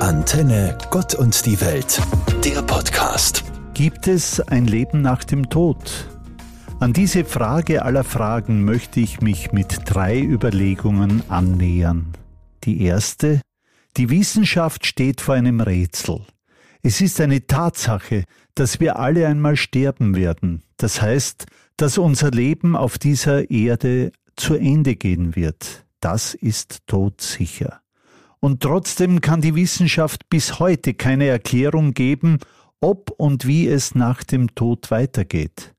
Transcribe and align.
Antenne 0.00 0.76
Gott 0.90 1.14
und 1.14 1.46
die 1.46 1.58
Welt, 1.60 2.00
der 2.44 2.60
Podcast. 2.62 3.44
Gibt 3.72 4.06
es 4.06 4.40
ein 4.40 4.66
Leben 4.66 5.00
nach 5.00 5.24
dem 5.24 5.48
Tod? 5.48 6.08
An 6.80 6.92
diese 6.92 7.24
Frage 7.24 7.82
aller 7.82 8.04
Fragen 8.04 8.64
möchte 8.64 9.00
ich 9.00 9.22
mich 9.22 9.52
mit 9.52 9.80
drei 9.86 10.20
Überlegungen 10.20 11.22
annähern. 11.30 12.12
Die 12.64 12.82
erste, 12.82 13.40
die 13.96 14.10
Wissenschaft 14.10 14.84
steht 14.86 15.22
vor 15.22 15.34
einem 15.34 15.60
Rätsel. 15.60 16.20
Es 16.82 17.00
ist 17.00 17.18
eine 17.20 17.46
Tatsache, 17.46 18.24
dass 18.54 18.80
wir 18.80 18.98
alle 18.98 19.26
einmal 19.26 19.56
sterben 19.56 20.14
werden. 20.14 20.62
Das 20.76 21.00
heißt, 21.00 21.46
dass 21.78 21.96
unser 21.96 22.30
Leben 22.30 22.76
auf 22.76 22.98
dieser 22.98 23.50
Erde 23.50 24.12
zu 24.36 24.54
Ende 24.56 24.94
gehen 24.94 25.34
wird. 25.34 25.86
Das 26.00 26.34
ist 26.34 26.80
todsicher. 26.86 27.80
Und 28.40 28.62
trotzdem 28.62 29.20
kann 29.20 29.40
die 29.40 29.54
Wissenschaft 29.54 30.28
bis 30.28 30.58
heute 30.58 30.94
keine 30.94 31.26
Erklärung 31.26 31.92
geben, 31.94 32.38
ob 32.80 33.10
und 33.10 33.46
wie 33.46 33.66
es 33.66 33.94
nach 33.94 34.22
dem 34.22 34.54
Tod 34.54 34.90
weitergeht. 34.90 35.74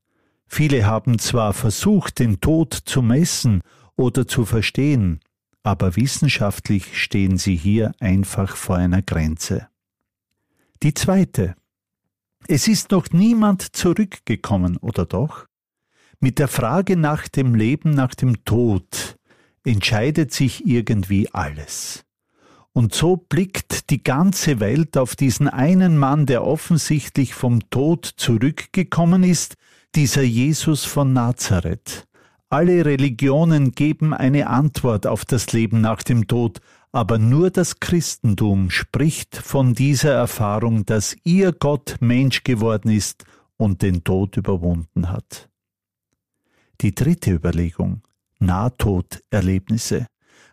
Viele 0.46 0.86
haben 0.86 1.18
zwar 1.18 1.52
versucht, 1.52 2.18
den 2.18 2.40
Tod 2.40 2.74
zu 2.74 3.02
messen 3.02 3.62
oder 3.96 4.26
zu 4.26 4.44
verstehen, 4.44 5.20
aber 5.62 5.96
wissenschaftlich 5.96 6.98
stehen 6.98 7.36
sie 7.36 7.56
hier 7.56 7.92
einfach 8.00 8.56
vor 8.56 8.76
einer 8.76 9.02
Grenze. 9.02 9.68
Die 10.82 10.94
zweite. 10.94 11.54
Es 12.46 12.68
ist 12.68 12.92
noch 12.92 13.10
niemand 13.10 13.76
zurückgekommen, 13.76 14.78
oder 14.78 15.04
doch? 15.04 15.46
Mit 16.20 16.38
der 16.38 16.48
Frage 16.48 16.96
nach 16.96 17.28
dem 17.28 17.54
Leben 17.54 17.90
nach 17.90 18.14
dem 18.14 18.44
Tod 18.44 19.18
entscheidet 19.64 20.32
sich 20.32 20.66
irgendwie 20.66 21.28
alles. 21.32 22.04
Und 22.72 22.94
so 22.94 23.16
blickt 23.16 23.90
die 23.90 24.02
ganze 24.02 24.60
Welt 24.60 24.96
auf 24.96 25.16
diesen 25.16 25.48
einen 25.48 25.98
Mann, 25.98 26.26
der 26.26 26.44
offensichtlich 26.44 27.34
vom 27.34 27.70
Tod 27.70 28.04
zurückgekommen 28.04 29.24
ist, 29.24 29.56
dieser 29.94 30.22
Jesus 30.22 30.84
von 30.84 31.12
Nazareth. 31.12 32.06
Alle 32.50 32.84
Religionen 32.84 33.72
geben 33.72 34.14
eine 34.14 34.46
Antwort 34.46 35.06
auf 35.06 35.24
das 35.24 35.52
Leben 35.52 35.80
nach 35.80 36.02
dem 36.02 36.28
Tod, 36.28 36.60
aber 36.92 37.18
nur 37.18 37.50
das 37.50 37.80
Christentum 37.80 38.70
spricht 38.70 39.36
von 39.36 39.74
dieser 39.74 40.12
Erfahrung, 40.12 40.86
dass 40.86 41.16
ihr 41.24 41.52
Gott 41.52 41.96
Mensch 42.00 42.44
geworden 42.44 42.90
ist 42.90 43.24
und 43.56 43.82
den 43.82 44.04
Tod 44.04 44.36
überwunden 44.36 45.10
hat. 45.10 45.50
Die 46.80 46.94
dritte 46.94 47.32
Überlegung 47.32 48.02
Nahtoderlebnisse. 48.38 50.06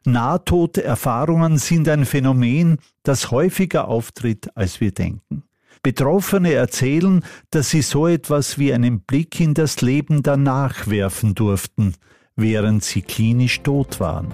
Nahtoderfahrungen 0.06 1.58
sind 1.58 1.90
ein 1.90 2.06
Phänomen, 2.06 2.78
das 3.04 3.32
häufiger 3.32 3.88
auftritt, 3.88 4.50
als 4.56 4.80
wir 4.82 4.92
denken. 4.92 5.44
Betroffene 5.84 6.54
erzählen, 6.54 7.24
dass 7.52 7.70
sie 7.70 7.82
so 7.82 8.08
etwas 8.08 8.58
wie 8.58 8.74
einen 8.74 9.02
Blick 9.02 9.40
in 9.40 9.54
das 9.54 9.82
Leben 9.82 10.24
danach 10.24 10.88
werfen 10.88 11.36
durften, 11.36 11.94
während 12.36 12.84
sie 12.84 13.02
klinisch 13.02 13.62
tot 13.62 14.00
waren. 14.00 14.28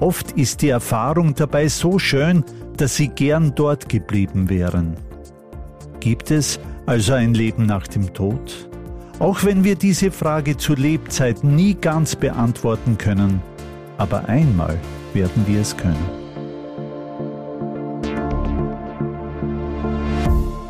Oft 0.00 0.32
ist 0.32 0.62
die 0.62 0.68
Erfahrung 0.68 1.34
dabei 1.34 1.68
so 1.68 1.98
schön, 1.98 2.44
dass 2.76 2.96
sie 2.96 3.08
gern 3.08 3.54
dort 3.54 3.88
geblieben 3.88 4.48
wären. 4.48 4.96
Gibt 6.00 6.30
es 6.30 6.60
also 6.86 7.14
ein 7.14 7.34
Leben 7.34 7.66
nach 7.66 7.86
dem 7.86 8.12
Tod? 8.12 8.68
Auch 9.18 9.44
wenn 9.44 9.64
wir 9.64 9.76
diese 9.76 10.10
Frage 10.10 10.56
zu 10.56 10.74
Lebzeiten 10.74 11.56
nie 11.56 11.74
ganz 11.74 12.16
beantworten 12.16 12.98
können, 12.98 13.40
aber 13.98 14.28
einmal 14.28 14.78
werden 15.16 15.46
wir 15.46 15.62
es 15.62 15.76
können. 15.76 15.96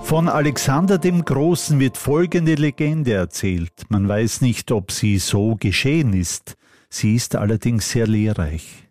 Von 0.05 0.29
Alexander 0.29 0.99
dem 0.99 1.25
Großen 1.25 1.81
wird 1.81 1.97
folgende 1.97 2.55
Legende 2.55 3.13
erzählt. 3.13 3.73
Man 3.89 4.09
weiß 4.09 4.41
nicht, 4.41 4.71
ob 4.71 4.93
sie 4.93 5.19
so 5.19 5.57
geschehen 5.57 6.13
ist. 6.13 6.57
Sie 6.89 7.17
ist 7.17 7.35
allerdings 7.35 7.91
sehr 7.91 8.07
lehrreich. 8.07 8.89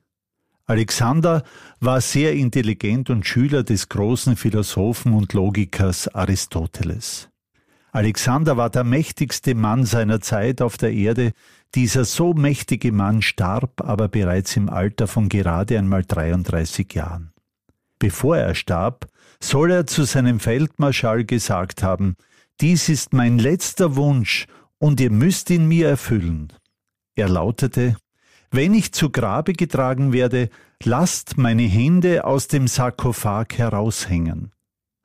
Alexander 0.66 1.44
war 1.80 2.01
sehr 2.01 2.34
intelligent 2.34 3.09
und 3.09 3.25
Schüler 3.25 3.63
des 3.63 3.88
großen 3.88 4.35
Philosophen 4.35 5.13
und 5.13 5.31
Logikers 5.31 6.09
Aristoteles. 6.13 7.30
Alexander 7.95 8.57
war 8.57 8.69
der 8.69 8.83
mächtigste 8.83 9.56
Mann 9.56 9.85
seiner 9.85 10.19
Zeit 10.19 10.61
auf 10.61 10.75
der 10.75 10.91
Erde. 10.91 11.31
Dieser 11.75 12.03
so 12.03 12.33
mächtige 12.33 12.91
Mann 12.91 13.22
starb 13.22 13.79
aber 13.79 14.09
bereits 14.09 14.57
im 14.57 14.69
Alter 14.69 15.07
von 15.07 15.29
gerade 15.29 15.79
einmal 15.79 16.03
33 16.03 16.94
Jahren. 16.94 17.31
Bevor 17.97 18.35
er 18.35 18.53
starb, 18.53 19.07
soll 19.39 19.72
er 19.72 19.88
zu 19.88 20.03
seinem 20.03 20.41
Feldmarschall 20.41 21.23
gesagt 21.23 21.83
haben, 21.83 22.17
dies 22.59 22.89
ist 22.89 23.13
mein 23.13 23.39
letzter 23.39 23.95
Wunsch 23.95 24.45
und 24.77 25.00
ihr 25.00 25.09
müsst 25.09 25.50
ihn 25.50 25.66
mir 25.66 25.88
erfüllen. 25.88 26.51
Er 27.16 27.29
lautete, 27.29 27.95
wenn 28.51 28.73
ich 28.73 28.91
zu 28.91 29.09
Grabe 29.09 29.53
getragen 29.53 30.12
werde, 30.12 30.50
lasst 30.83 31.38
meine 31.38 31.63
Hände 31.63 32.25
aus 32.25 32.50
dem 32.50 32.67
Sarkophag 32.67 33.57
heraushängen. 33.57 34.51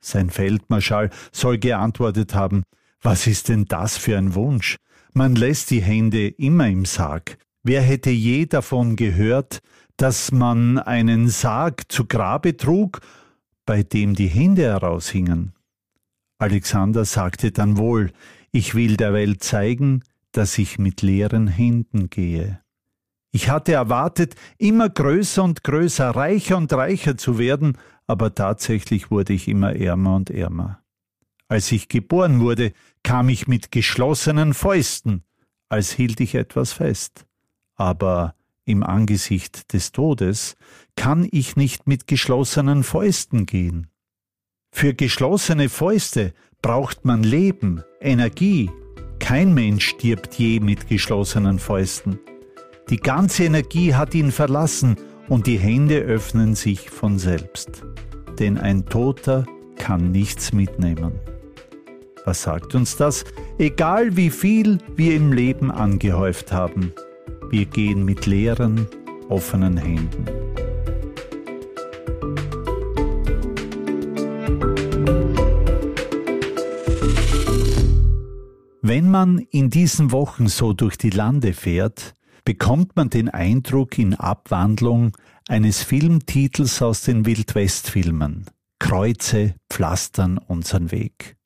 Sein 0.01 0.29
Feldmarschall 0.29 1.09
soll 1.31 1.57
geantwortet 1.57 2.35
haben, 2.35 2.63
was 3.01 3.27
ist 3.27 3.49
denn 3.49 3.65
das 3.65 3.97
für 3.97 4.17
ein 4.17 4.35
Wunsch? 4.35 4.77
Man 5.13 5.35
lässt 5.35 5.71
die 5.71 5.81
Hände 5.81 6.27
immer 6.27 6.67
im 6.67 6.85
Sarg. 6.85 7.37
Wer 7.63 7.81
hätte 7.81 8.11
je 8.11 8.45
davon 8.45 8.95
gehört, 8.95 9.59
dass 9.97 10.31
man 10.31 10.79
einen 10.79 11.27
Sarg 11.27 11.91
zu 11.91 12.05
Grabe 12.05 12.57
trug, 12.57 13.01
bei 13.65 13.83
dem 13.83 14.15
die 14.15 14.27
Hände 14.27 14.63
heraushingen? 14.63 15.53
Alexander 16.39 17.05
sagte 17.05 17.51
dann 17.51 17.77
wohl, 17.77 18.11
ich 18.51 18.73
will 18.73 18.97
der 18.97 19.13
Welt 19.13 19.43
zeigen, 19.43 20.03
dass 20.31 20.57
ich 20.57 20.79
mit 20.79 21.01
leeren 21.01 21.47
Händen 21.47 22.09
gehe. 22.09 22.61
Ich 23.31 23.49
hatte 23.49 23.73
erwartet, 23.73 24.35
immer 24.57 24.89
größer 24.89 25.43
und 25.43 25.63
größer, 25.63 26.09
reicher 26.09 26.57
und 26.57 26.73
reicher 26.73 27.17
zu 27.17 27.37
werden, 27.37 27.77
aber 28.07 28.33
tatsächlich 28.33 29.11
wurde 29.11 29.33
ich 29.33 29.47
immer 29.47 29.75
ärmer 29.75 30.15
und 30.15 30.29
ärmer. 30.29 30.81
Als 31.51 31.69
ich 31.73 31.89
geboren 31.89 32.39
wurde, 32.39 32.71
kam 33.03 33.27
ich 33.27 33.45
mit 33.45 33.71
geschlossenen 33.71 34.53
Fäusten, 34.53 35.25
als 35.67 35.91
hielt 35.91 36.21
ich 36.21 36.35
etwas 36.35 36.71
fest. 36.71 37.25
Aber 37.75 38.35
im 38.63 38.83
Angesicht 38.83 39.73
des 39.73 39.91
Todes 39.91 40.55
kann 40.95 41.27
ich 41.29 41.57
nicht 41.57 41.87
mit 41.87 42.07
geschlossenen 42.07 42.85
Fäusten 42.85 43.47
gehen. 43.47 43.87
Für 44.71 44.93
geschlossene 44.93 45.67
Fäuste 45.67 46.33
braucht 46.61 47.03
man 47.03 47.21
Leben, 47.21 47.83
Energie. 47.99 48.71
Kein 49.19 49.53
Mensch 49.53 49.89
stirbt 49.89 50.35
je 50.35 50.61
mit 50.61 50.87
geschlossenen 50.87 51.59
Fäusten. 51.59 52.17
Die 52.89 52.95
ganze 52.95 53.43
Energie 53.43 53.93
hat 53.93 54.15
ihn 54.15 54.31
verlassen 54.31 54.95
und 55.27 55.47
die 55.47 55.59
Hände 55.59 55.97
öffnen 55.97 56.55
sich 56.55 56.89
von 56.89 57.19
selbst. 57.19 57.83
Denn 58.39 58.57
ein 58.57 58.85
Toter 58.85 59.45
kann 59.75 60.11
nichts 60.11 60.53
mitnehmen. 60.53 61.19
Was 62.25 62.43
sagt 62.43 62.75
uns 62.75 62.95
das? 62.95 63.25
Egal 63.57 64.15
wie 64.15 64.29
viel 64.29 64.77
wir 64.95 65.15
im 65.15 65.33
Leben 65.33 65.71
angehäuft 65.71 66.51
haben, 66.51 66.93
wir 67.49 67.65
gehen 67.65 68.05
mit 68.05 68.25
leeren, 68.25 68.87
offenen 69.27 69.77
Händen. 69.77 70.25
Wenn 78.83 79.09
man 79.09 79.39
in 79.51 79.69
diesen 79.69 80.11
Wochen 80.11 80.47
so 80.47 80.73
durch 80.73 80.97
die 80.97 81.11
Lande 81.11 81.53
fährt, 81.53 82.13
bekommt 82.43 82.95
man 82.95 83.09
den 83.09 83.29
Eindruck 83.29 83.97
in 83.97 84.15
Abwandlung 84.15 85.13
eines 85.47 85.83
Filmtitels 85.83 86.81
aus 86.81 87.01
den 87.01 87.25
Wildwestfilmen. 87.25 88.45
Kreuze 88.79 89.55
pflastern 89.69 90.37
unseren 90.37 90.91
Weg. 90.91 91.37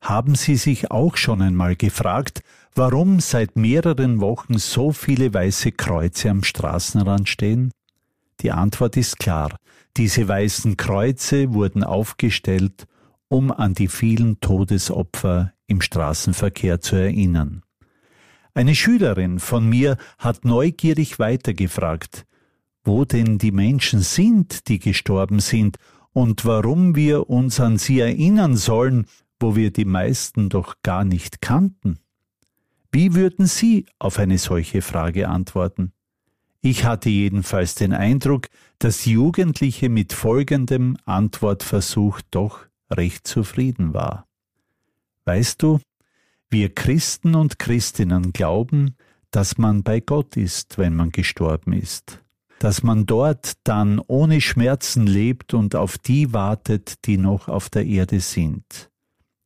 Haben 0.00 0.34
Sie 0.34 0.56
sich 0.56 0.90
auch 0.90 1.16
schon 1.16 1.42
einmal 1.42 1.76
gefragt, 1.76 2.42
warum 2.74 3.20
seit 3.20 3.56
mehreren 3.56 4.20
Wochen 4.20 4.58
so 4.58 4.92
viele 4.92 5.34
weiße 5.34 5.72
Kreuze 5.72 6.30
am 6.30 6.42
Straßenrand 6.42 7.28
stehen? 7.28 7.70
Die 8.40 8.50
Antwort 8.50 8.96
ist 8.96 9.18
klar. 9.18 9.56
Diese 9.96 10.26
weißen 10.26 10.76
Kreuze 10.76 11.52
wurden 11.52 11.84
aufgestellt, 11.84 12.86
um 13.28 13.50
an 13.52 13.74
die 13.74 13.88
vielen 13.88 14.40
Todesopfer 14.40 15.52
im 15.66 15.80
Straßenverkehr 15.82 16.80
zu 16.80 16.96
erinnern. 16.96 17.62
Eine 18.54 18.74
Schülerin 18.74 19.38
von 19.38 19.68
mir 19.68 19.96
hat 20.18 20.44
neugierig 20.44 21.18
weitergefragt, 21.18 22.26
wo 22.82 23.04
denn 23.04 23.38
die 23.38 23.52
Menschen 23.52 24.00
sind, 24.00 24.68
die 24.68 24.78
gestorben 24.78 25.40
sind, 25.40 25.76
und 26.12 26.44
warum 26.44 26.96
wir 26.96 27.30
uns 27.30 27.60
an 27.60 27.78
sie 27.78 28.00
erinnern 28.00 28.56
sollen, 28.56 29.06
wo 29.40 29.56
wir 29.56 29.72
die 29.72 29.84
meisten 29.84 30.48
doch 30.48 30.76
gar 30.82 31.04
nicht 31.04 31.40
kannten? 31.40 31.98
Wie 32.92 33.14
würden 33.14 33.46
Sie 33.46 33.86
auf 33.98 34.18
eine 34.18 34.38
solche 34.38 34.82
Frage 34.82 35.28
antworten? 35.28 35.92
Ich 36.60 36.84
hatte 36.84 37.08
jedenfalls 37.08 37.74
den 37.74 37.92
Eindruck, 37.92 38.48
dass 38.78 39.06
Jugendliche 39.06 39.88
mit 39.88 40.12
folgendem 40.12 40.96
Antwortversuch 41.06 42.20
doch 42.30 42.66
recht 42.90 43.26
zufrieden 43.26 43.94
war. 43.94 44.26
Weißt 45.24 45.62
du, 45.62 45.80
wir 46.50 46.74
Christen 46.74 47.34
und 47.34 47.58
Christinnen 47.58 48.32
glauben, 48.32 48.96
dass 49.30 49.56
man 49.56 49.82
bei 49.82 50.00
Gott 50.00 50.36
ist, 50.36 50.76
wenn 50.76 50.94
man 50.94 51.10
gestorben 51.10 51.72
ist, 51.72 52.20
dass 52.58 52.82
man 52.82 53.06
dort 53.06 53.52
dann 53.64 54.00
ohne 54.06 54.40
Schmerzen 54.40 55.06
lebt 55.06 55.54
und 55.54 55.76
auf 55.76 55.96
die 55.96 56.32
wartet, 56.32 57.06
die 57.06 57.16
noch 57.16 57.48
auf 57.48 57.70
der 57.70 57.86
Erde 57.86 58.20
sind. 58.20 58.89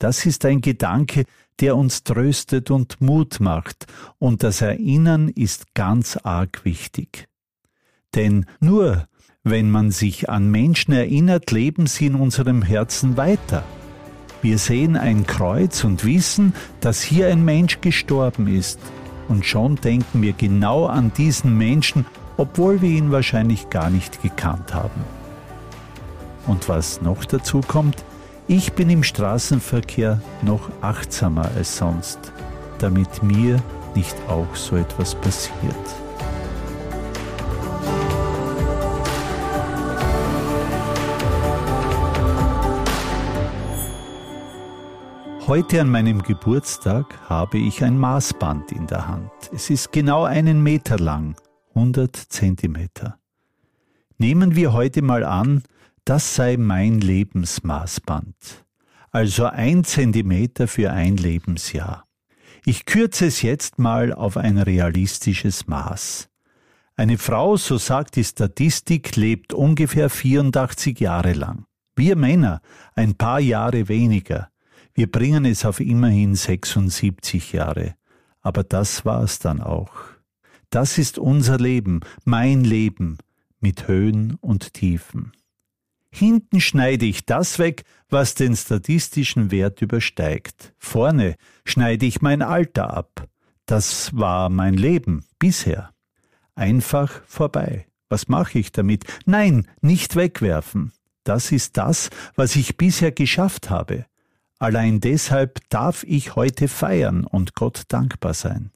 Das 0.05 0.27
ist 0.27 0.45
ein 0.45 0.61
Gedanke, 0.61 1.25
der 1.61 1.79
uns 1.79 2.05
tröstet 2.05 2.71
und 2.71 3.01
Mut 3.01 3.41
macht, 3.41 3.87
und 4.19 4.43
das 4.43 4.61
Erinnern 4.61 5.31
ist 5.31 5.73
ganz 5.73 6.19
arg 6.19 6.67
wichtig. 6.67 7.27
Denn 8.15 8.45
nur 8.61 9.09
wenn 9.45 9.71
man 9.71 9.91
sich 9.91 10.29
an 10.29 10.51
Menschen 10.51 10.93
erinnert, 10.93 11.53
leben 11.53 11.87
sie 11.87 12.05
in 12.05 12.17
unserem 12.17 12.61
Herzen 12.61 13.17
weiter. 13.17 13.65
Wir 14.43 14.59
sehen 14.59 14.99
ein 14.99 15.27
Kreuz 15.27 15.85
und 15.85 16.05
wissen, 16.05 16.53
dass 16.83 17.01
hier 17.01 17.29
ein 17.29 17.43
Mensch 17.43 17.81
gestorben 17.81 18.47
ist. 18.47 18.79
Und 19.29 19.47
schon 19.47 19.77
denken 19.77 20.21
wir 20.21 20.35
genau 20.35 20.85
an 20.85 21.15
diesen 21.17 21.57
Menschen, 21.57 22.05
obwohl 22.37 22.83
wir 22.83 22.91
ihn 22.91 23.11
wahrscheinlich 23.11 23.71
gar 23.71 23.89
nicht 23.89 24.21
gekannt 24.21 24.75
haben. 24.75 25.03
Und 26.47 26.69
was 26.69 27.01
noch 27.01 27.25
dazu 27.25 27.63
kommt, 27.63 28.05
ich 28.47 28.73
bin 28.75 28.91
im 28.91 29.03
Straßenverkehr 29.03 30.21
noch 30.43 30.71
achtsamer 30.83 31.51
als 31.57 31.77
sonst, 31.77 32.19
damit 32.79 33.23
mir 33.23 33.63
nicht 33.95 34.17
auch 34.29 34.55
so 34.55 34.77
etwas 34.77 35.15
passiert. 35.15 35.55
Heute 45.47 45.83
an 45.83 45.91
meinem 45.91 46.23
Geburtstag 46.23 47.19
habe 47.29 47.59
ich 47.59 47.85
ein 47.85 47.99
Maßband 47.99 48.73
in 48.73 48.87
der 48.87 49.07
Hand. 49.07 49.31
Es 49.53 49.69
ist 49.69 49.93
genau 49.93 50.25
einen 50.25 50.63
Meter 50.63 50.99
lang, 50.99 51.37
100 51.75 52.17
Zentimeter. 52.17 53.19
Nehmen 54.17 54.57
wir 54.57 54.73
heute 54.73 55.03
mal 55.03 55.23
an, 55.23 55.63
das 56.05 56.35
sei 56.35 56.57
mein 56.57 57.01
Lebensmaßband, 57.01 58.65
also 59.11 59.47
ein 59.47 59.85
Zentimeter 59.85 60.69
für 60.69 60.93
ein 60.93 61.17
Lebensjahr. 61.17 62.05
Ich 62.67 62.85
kürze 62.85 63.27
es 63.27 63.43
jetzt 63.43 63.79
mal 63.79 64.13
auf 64.13 64.37
ein 64.37 64.59
realistisches 64.59 65.67
Maß. 65.67 66.29
Eine 66.97 67.19
Frau, 67.19 67.57
so 67.57 67.79
sagt 67.79 68.17
die 68.17 68.25
Statistik, 68.25 69.17
lebt 69.17 69.53
ungefähr 69.53 70.09
84 70.11 71.01
Jahre 71.01 71.33
lang. 71.33 71.65
Wir 71.97 72.17
Männer 72.17 72.61
ein 72.95 73.15
paar 73.15 73.41
Jahre 73.41 73.89
weniger. 73.89 74.51
Wir 74.95 75.11
bringen 75.11 75.45
es 75.45 75.65
auf 75.65 75.81
immerhin 75.81 76.35
76 76.35 77.53
Jahre. 77.53 77.95
Aber 78.41 78.63
das 78.63 79.05
war's 79.05 79.39
dann 79.39 79.61
auch. 79.61 79.93
Das 80.71 80.99
ist 80.99 81.19
unser 81.19 81.59
Leben, 81.59 82.01
mein 82.25 82.63
Leben, 82.63 83.19
mit 83.61 83.89
Höhen 83.89 84.37
und 84.41 84.75
Tiefen. 84.75 85.33
Hinten 86.17 86.61
schneide 86.61 87.07
ich 87.07 87.27
das 87.27 87.59
weg, 87.59 87.83
was 88.09 88.35
den 88.35 88.55
statistischen 88.55 89.51
Wert 89.51 89.83
übersteigt. 89.83 90.73
Vorne 90.79 91.35
schneide 91.65 92.07
ich 92.07 92.23
mein 92.23 92.41
Alter 92.41 92.95
ab. 92.95 93.27
Das 93.67 94.17
war 94.17 94.49
mein 94.49 94.75
Leben 94.75 95.25
bisher. 95.41 95.91
Einfach 96.55 97.21
vorbei. 97.27 97.87
Was 98.09 98.29
mache 98.29 98.61
ich 98.61 98.71
damit? 98.71 99.03
Nein, 99.27 99.67
nicht 99.81 100.15
wegwerfen. 100.15 100.93
Das 101.25 101.51
ist 101.51 101.77
das, 101.79 102.11
was 102.37 102.55
ich 102.55 102.77
bisher 102.77 103.11
geschafft 103.11 103.69
habe. 103.69 104.07
Allein 104.61 105.01
deshalb 105.01 105.69
darf 105.69 106.05
ich 106.05 106.37
heute 106.37 106.69
feiern 106.69 107.25
und 107.25 107.57
Gott 107.57 107.83
dankbar 107.89 108.35
sein. 108.35 108.71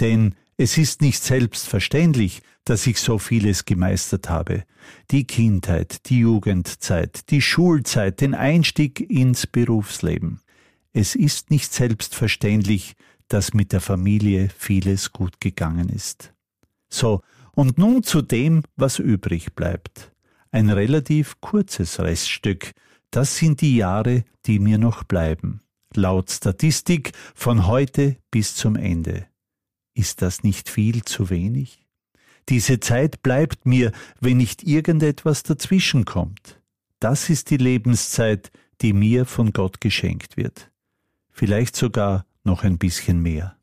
Denn 0.00 0.34
es 0.60 0.76
ist 0.76 1.00
nicht 1.02 1.22
selbstverständlich, 1.22 2.42
dass 2.64 2.86
ich 2.88 2.98
so 2.98 3.18
vieles 3.18 3.64
gemeistert 3.64 4.28
habe. 4.28 4.64
Die 5.12 5.24
Kindheit, 5.24 6.08
die 6.10 6.18
Jugendzeit, 6.18 7.30
die 7.30 7.40
Schulzeit, 7.40 8.20
den 8.20 8.34
Einstieg 8.34 9.00
ins 9.08 9.46
Berufsleben. 9.46 10.40
Es 10.92 11.14
ist 11.14 11.50
nicht 11.50 11.72
selbstverständlich, 11.72 12.96
dass 13.28 13.54
mit 13.54 13.72
der 13.72 13.80
Familie 13.80 14.48
vieles 14.58 15.12
gut 15.12 15.40
gegangen 15.40 15.88
ist. 15.90 16.34
So, 16.90 17.22
und 17.52 17.78
nun 17.78 18.02
zu 18.02 18.20
dem, 18.20 18.64
was 18.74 18.98
übrig 18.98 19.54
bleibt. 19.54 20.12
Ein 20.50 20.70
relativ 20.70 21.40
kurzes 21.40 22.00
Reststück, 22.00 22.72
das 23.12 23.36
sind 23.36 23.60
die 23.60 23.76
Jahre, 23.76 24.24
die 24.46 24.58
mir 24.58 24.78
noch 24.78 25.04
bleiben. 25.04 25.60
Laut 25.94 26.30
Statistik 26.32 27.12
von 27.34 27.68
heute 27.68 28.16
bis 28.32 28.56
zum 28.56 28.74
Ende. 28.74 29.27
Ist 29.98 30.22
das 30.22 30.44
nicht 30.44 30.68
viel 30.68 31.02
zu 31.02 31.28
wenig? 31.28 31.84
Diese 32.48 32.78
Zeit 32.78 33.20
bleibt 33.20 33.66
mir, 33.66 33.90
wenn 34.20 34.36
nicht 34.36 34.62
irgendetwas 34.62 35.42
dazwischenkommt. 35.42 36.60
Das 37.00 37.28
ist 37.28 37.50
die 37.50 37.56
Lebenszeit, 37.56 38.52
die 38.80 38.92
mir 38.92 39.26
von 39.26 39.52
Gott 39.52 39.80
geschenkt 39.80 40.36
wird. 40.36 40.70
Vielleicht 41.32 41.74
sogar 41.74 42.26
noch 42.44 42.62
ein 42.62 42.78
bisschen 42.78 43.20
mehr. 43.22 43.56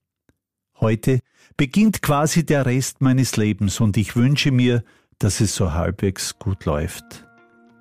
Heute 0.82 1.22
beginnt 1.56 2.02
quasi 2.02 2.46
der 2.46 2.66
Rest 2.66 3.00
meines 3.00 3.38
Lebens 3.38 3.80
und 3.80 3.96
ich 3.96 4.18
wünsche 4.18 4.52
mir, 4.52 4.84
dass 5.20 5.40
es 5.40 5.56
so 5.56 5.72
halbwegs 5.72 6.38
gut 6.38 6.66
läuft. 6.66 7.26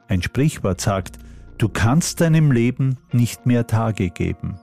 Ein 0.07 0.23
Sprichwort 0.23 0.81
sagt, 0.81 1.19
du 1.59 1.69
kannst 1.69 2.21
deinem 2.21 2.53
Leben 2.53 2.99
nicht 3.11 3.47
mehr 3.47 3.67
Tage 3.67 4.11
geben, 4.11 4.61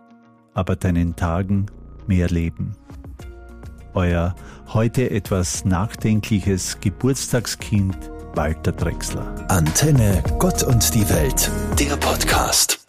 aber 0.54 0.78
deinen 0.78 1.18
Tagen 1.18 1.66
mehr 2.08 2.30
Leben 2.30 2.78
euer 3.94 4.36
heute 4.74 5.10
etwas 5.10 5.66
nachdenkliches 5.66 6.78
Geburtstagskind 6.82 7.96
Walter 8.36 8.72
Drexler. 8.72 9.34
Antenne 9.50 10.24
Gott 10.40 10.64
und 10.64 10.94
die 10.94 11.08
Welt, 11.10 11.52
der 11.80 11.98
Podcast. 11.98 12.81